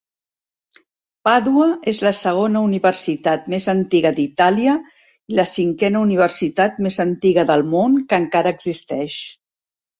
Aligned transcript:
Pàdua 1.27 1.67
és 1.91 1.99
la 2.07 2.11
segona 2.19 2.63
universitat 2.69 3.45
més 3.55 3.69
antiga 3.75 4.13
d'Itàlia 4.17 4.75
i 5.35 5.39
la 5.43 5.47
cinquena 5.53 6.03
universitat 6.09 6.83
més 6.89 7.01
antiga 7.07 7.49
del 7.55 7.67
món 7.77 8.05
que 8.11 8.25
encara 8.25 8.59
existeix. 8.59 9.23